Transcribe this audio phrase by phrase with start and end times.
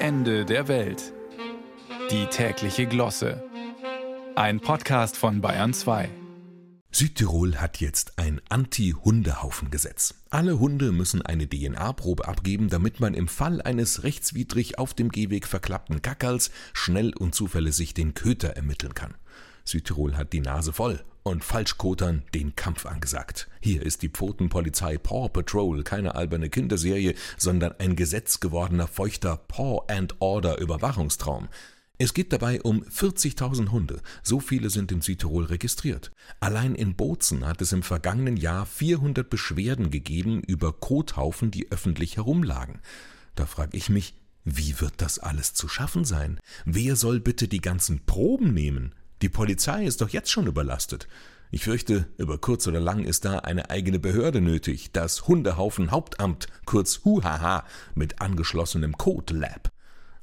[0.00, 1.12] Ende der Welt.
[2.12, 3.42] Die tägliche Glosse.
[4.36, 6.08] Ein Podcast von Bayern 2.
[6.92, 10.14] Südtirol hat jetzt ein Anti-Hundehaufen-Gesetz.
[10.30, 15.48] Alle Hunde müssen eine DNA-Probe abgeben, damit man im Fall eines rechtswidrig auf dem Gehweg
[15.48, 19.14] verklappten Kackerls schnell und zuverlässig den Köter ermitteln kann.
[19.68, 23.48] Südtirol hat die Nase voll und Falschkotern den Kampf angesagt.
[23.60, 30.16] Hier ist die Pfotenpolizei Paw Patrol keine alberne Kinderserie, sondern ein gesetzgewordener feuchter Paw and
[30.20, 31.48] Order Überwachungstraum.
[32.00, 34.00] Es geht dabei um 40.000 Hunde.
[34.22, 36.12] So viele sind in Südtirol registriert.
[36.38, 42.16] Allein in Bozen hat es im vergangenen Jahr 400 Beschwerden gegeben über Kothaufen, die öffentlich
[42.16, 42.78] herumlagen.
[43.34, 46.38] Da frage ich mich, wie wird das alles zu schaffen sein?
[46.64, 48.94] Wer soll bitte die ganzen Proben nehmen?
[49.20, 51.08] Die Polizei ist doch jetzt schon überlastet.
[51.50, 56.46] Ich fürchte, über kurz oder lang ist da eine eigene Behörde nötig, das Hundehaufen Hauptamt,
[56.66, 59.72] kurz HUHH, mit angeschlossenem Code Lab.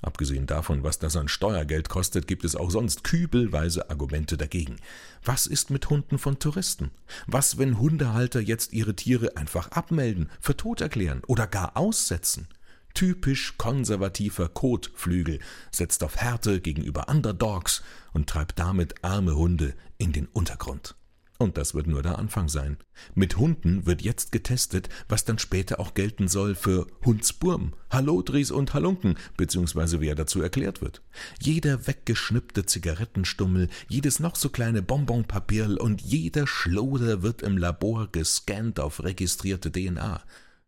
[0.01, 4.75] Abgesehen davon, was das an Steuergeld kostet, gibt es auch sonst kübelweise Argumente dagegen.
[5.23, 6.91] Was ist mit Hunden von Touristen?
[7.25, 12.47] Was, wenn Hundehalter jetzt ihre Tiere einfach abmelden, für tot erklären oder gar aussetzen?
[12.95, 20.27] Typisch konservativer Kotflügel setzt auf Härte gegenüber Underdogs und treibt damit arme Hunde in den
[20.27, 20.95] Untergrund.
[21.37, 22.77] Und das wird nur der Anfang sein.
[23.13, 28.73] Mit Hunden wird jetzt getestet, was dann später auch gelten soll für Hundsburm, Hallodris und
[28.73, 31.01] Halunken, beziehungsweise wer dazu erklärt wird.
[31.41, 38.79] Jeder weggeschnippte Zigarettenstummel, jedes noch so kleine Bonbonpapierl und jeder Schloder wird im Labor gescannt
[38.79, 40.23] auf registrierte DNA.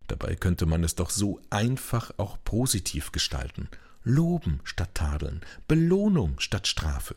[0.08, 3.70] Dabei könnte man es doch so einfach auch positiv gestalten.
[4.04, 7.16] Loben statt tadeln, Belohnung statt Strafe.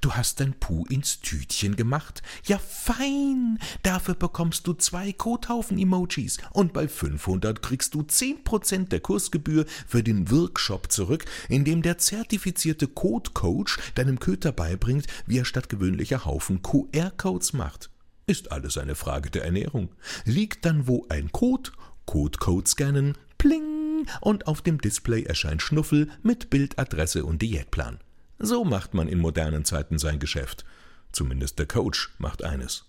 [0.00, 2.22] Du hast dein Puh ins Tütchen gemacht?
[2.44, 3.58] Ja, fein!
[3.82, 10.30] Dafür bekommst du zwei Kothaufen-Emojis und bei 500 kriegst du 10% der Kursgebühr für den
[10.30, 16.62] Workshop zurück, in dem der zertifizierte Code-Coach deinem Köter beibringt, wie er statt gewöhnlicher Haufen
[16.62, 17.90] QR-Codes macht.
[18.26, 19.88] Ist alles eine Frage der Ernährung.
[20.24, 21.70] Liegt dann wo ein Code
[22.08, 27.98] Codecode scannen, pling, und auf dem Display erscheint Schnuffel mit Bildadresse und Diätplan.
[28.38, 30.64] So macht man in modernen Zeiten sein Geschäft.
[31.12, 32.86] Zumindest der Coach macht eines.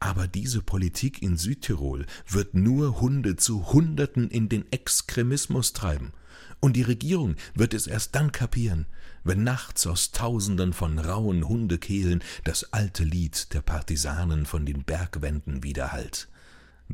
[0.00, 6.12] Aber diese Politik in Südtirol wird nur Hunde zu Hunderten in den Extremismus treiben.
[6.60, 8.86] Und die Regierung wird es erst dann kapieren,
[9.22, 15.62] wenn nachts aus Tausenden von rauen Hundekehlen das alte Lied der Partisanen von den Bergwänden
[15.62, 16.31] widerhallt.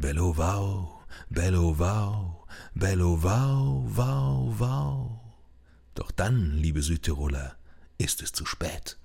[0.01, 5.11] Bello wow, Bello wow, Bello wow, wow, wow.
[5.97, 7.57] Doch dann, liebe Südtiroler,
[7.99, 8.97] ist es zu spät.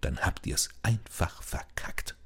[0.00, 2.16] Dann habt ihr's einfach verkackt.